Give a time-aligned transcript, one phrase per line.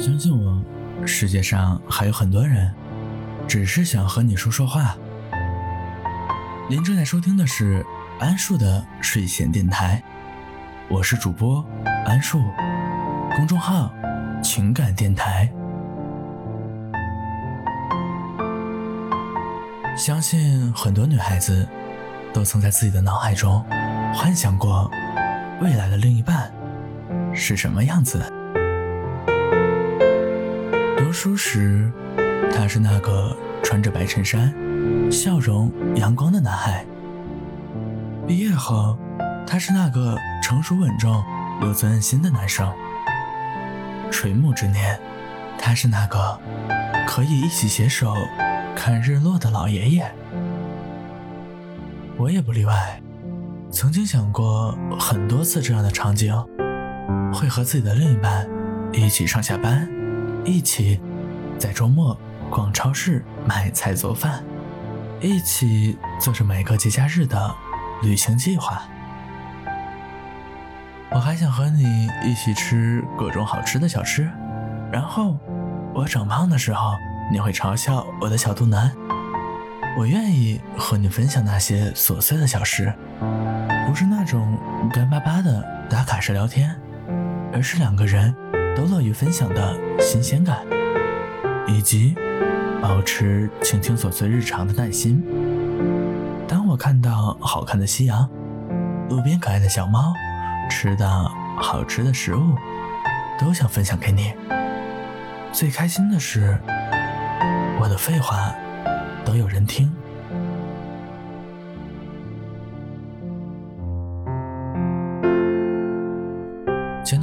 [0.00, 0.62] 相信我，
[1.04, 2.72] 世界上还有很多人，
[3.48, 4.96] 只是想和你说说话。
[6.70, 7.84] 您正在收听的是
[8.20, 10.00] 安树的睡前电台，
[10.88, 11.64] 我是主播
[12.06, 12.40] 安树，
[13.34, 13.92] 公众号
[14.40, 15.50] 情感电台。
[19.96, 21.68] 相信很多女孩子
[22.32, 23.64] 都曾在自己的脑海中
[24.14, 24.88] 幻想过
[25.60, 26.52] 未来的另一半
[27.34, 28.32] 是什么样子。
[31.08, 31.90] 读书时，
[32.52, 34.52] 他是那个穿着白衬衫、
[35.10, 36.84] 笑容阳光的男孩；
[38.26, 38.98] 毕业后，
[39.46, 41.24] 他是那个成熟稳重、
[41.62, 42.68] 有责任心的男生；
[44.10, 45.00] 垂暮之年，
[45.58, 46.38] 他是那个
[47.06, 48.14] 可以一起携手
[48.76, 50.14] 看日落的老爷爷。
[52.18, 53.00] 我也不例外，
[53.70, 56.34] 曾经想过很多次这样的场景，
[57.32, 58.46] 会和自己的另一半
[58.92, 59.88] 一起上下班。
[60.48, 60.98] 一起
[61.58, 62.18] 在周末
[62.48, 64.42] 逛超市买菜做饭，
[65.20, 67.54] 一起做着每个节假日的
[68.02, 68.82] 旅行计划。
[71.10, 74.26] 我还想和你一起吃各种好吃的小吃，
[74.90, 75.36] 然后
[75.94, 76.94] 我长胖的时候，
[77.30, 78.90] 你会嘲笑我的小肚腩。
[79.98, 82.90] 我愿意和你分享那些琐碎的小事，
[83.86, 84.58] 不是那种
[84.94, 86.74] 干巴巴的打卡式聊天，
[87.52, 88.34] 而是两个人。
[88.78, 90.64] 都乐于分享的新鲜感，
[91.66, 92.14] 以及
[92.80, 95.20] 保持倾听琐碎日常的耐心。
[96.46, 98.30] 当我看到好看的夕阳，
[99.10, 100.14] 路边可爱的小猫，
[100.70, 101.28] 吃到
[101.60, 102.54] 好吃的食物，
[103.36, 104.32] 都想分享给你。
[105.52, 106.56] 最开心的是，
[107.80, 108.54] 我的废话
[109.24, 109.92] 都有人听。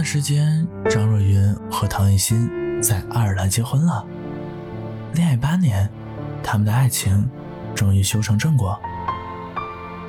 [0.00, 4.02] 段时间，张若昀和唐艺昕在爱尔兰结婚了。
[5.12, 5.90] 恋爱八年，
[6.42, 7.28] 他们的爱情
[7.74, 8.80] 终于修成正果。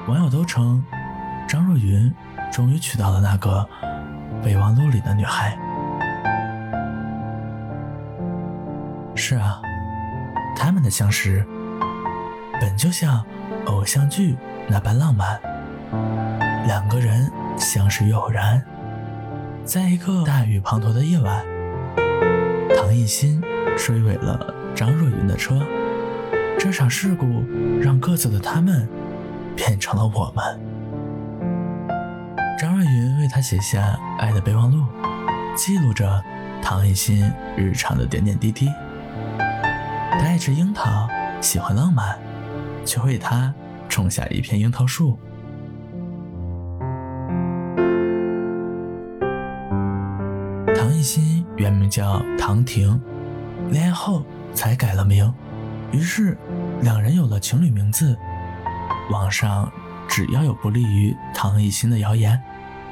[0.07, 0.81] 网友都称，
[1.45, 2.09] 张若昀
[2.53, 3.67] 终于娶到了那个
[4.41, 5.59] 备忘录里的女孩。
[9.13, 9.61] 是啊，
[10.55, 11.45] 他们的相识
[12.61, 13.21] 本就像
[13.65, 14.37] 偶像剧
[14.69, 15.37] 那般浪漫，
[16.65, 18.65] 两个人相识于偶然。
[19.63, 21.45] 在一个大雨滂沱的夜晚，
[22.75, 23.41] 唐艺昕
[23.77, 25.61] 追尾了张若昀的车。
[26.59, 27.43] 这场事故
[27.79, 28.87] 让各自的他们
[29.55, 30.59] 变成了我们。
[32.59, 34.83] 张若昀为他写下爱的备忘录，
[35.55, 36.21] 记录着
[36.61, 38.67] 唐艺昕日常的点点滴滴。
[39.37, 41.07] 他爱吃樱桃，
[41.39, 42.19] 喜欢浪漫，
[42.83, 43.53] 却为他
[43.87, 45.17] 种下一片樱桃树。
[50.91, 53.01] 唐艺昕原名叫唐婷，
[53.69, 55.33] 恋爱后才改了名，
[55.89, 56.37] 于是
[56.81, 58.13] 两人有了情侣名字。
[59.09, 59.71] 网上
[60.09, 62.37] 只要有不利于唐艺昕的谣言，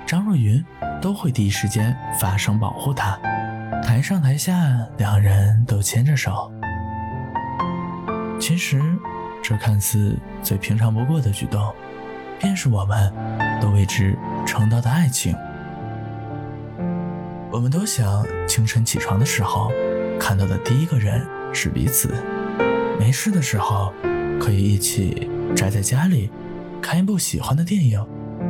[0.06, 0.64] 张若昀
[1.02, 3.20] 都会第一时间发声保护她。
[3.84, 4.56] 台上台下，
[4.96, 6.50] 两人都牵着手。
[8.40, 8.81] 其实，
[9.44, 11.76] 这看似最平常不过的举动，
[12.40, 13.14] 便是我们
[13.60, 15.36] 都为之撑到的爱情。
[17.59, 19.70] 我们都想清晨起床的时候，
[20.18, 22.16] 看到的第一个人是彼此。
[22.97, 23.94] 没事的时候，
[24.40, 26.31] 可以一起宅在家里，
[26.81, 28.02] 看一部喜欢的电影，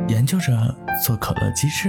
[0.06, 0.52] 研究着
[1.04, 1.88] 做可乐鸡翅，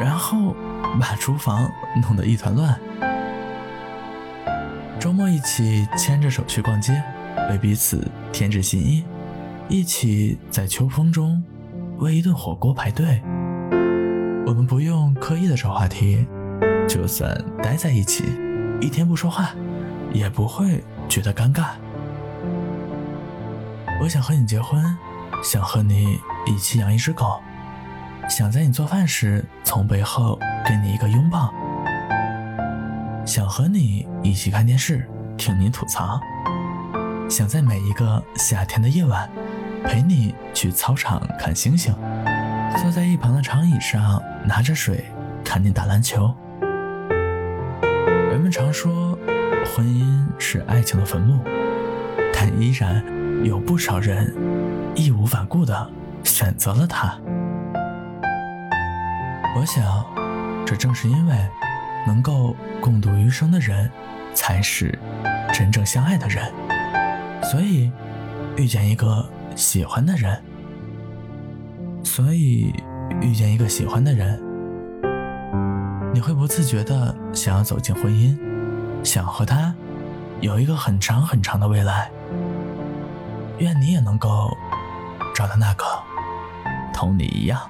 [0.00, 0.56] 然后
[0.98, 2.80] 把厨房弄得一团乱。
[4.98, 7.02] 周末一起牵着手去逛街，
[7.50, 9.04] 为彼此添置新衣，
[9.68, 11.44] 一起在秋风中
[11.98, 13.20] 为一顿火锅排队。
[14.50, 16.26] 我们不用刻意的找话题，
[16.88, 18.24] 就算待在一起，
[18.80, 19.50] 一天不说话，
[20.12, 21.66] 也不会觉得尴尬。
[24.02, 24.84] 我想和你结婚，
[25.40, 27.40] 想和你一起养一只狗，
[28.28, 30.36] 想在你做饭时从背后
[30.66, 31.54] 给你一个拥抱，
[33.24, 36.20] 想和你一起看电视，听你吐槽，
[37.28, 39.30] 想在每一个夏天的夜晚，
[39.84, 41.94] 陪你去操场看星星。
[42.80, 45.04] 坐在一旁的长椅上，拿着水，
[45.44, 46.34] 看你打篮球。
[48.30, 49.18] 人们常说，
[49.66, 51.42] 婚姻是爱情的坟墓，
[52.32, 53.04] 但依然
[53.44, 54.34] 有不少人
[54.94, 55.90] 义无反顾地
[56.24, 57.18] 选择了它。
[59.56, 60.04] 我想，
[60.64, 61.34] 这正是因为
[62.06, 63.90] 能够共度余生的人，
[64.32, 64.96] 才是
[65.52, 66.44] 真正相爱的人。
[67.42, 67.90] 所以，
[68.56, 70.40] 遇见一个喜欢的人。
[72.04, 72.72] 所以，
[73.20, 74.40] 遇见一个喜欢的人，
[76.12, 78.38] 你会不自觉的想要走进婚姻，
[79.04, 79.74] 想和他
[80.40, 82.10] 有一个很长很长的未来。
[83.58, 84.48] 愿你也能够
[85.34, 85.84] 找到那个
[86.94, 87.60] 同你一样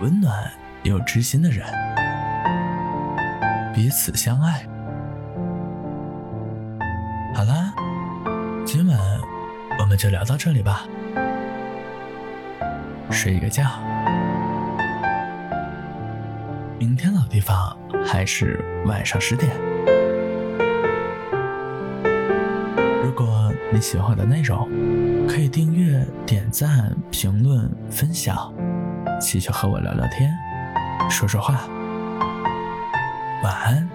[0.00, 0.50] 温暖
[0.82, 1.66] 又知心的人，
[3.74, 4.66] 彼此相爱。
[7.34, 7.74] 好啦，
[8.64, 8.98] 今晚
[9.78, 10.84] 我们就聊到这里吧，
[13.10, 13.64] 睡一个觉。
[16.84, 19.50] 明天老地方还是晚上十点。
[23.02, 24.68] 如果你喜欢我的内容，
[25.26, 28.52] 可以订阅、点赞、评论、分享，
[29.18, 30.30] 继续和我聊聊天，
[31.08, 31.66] 说说话。
[33.42, 33.88] 晚安。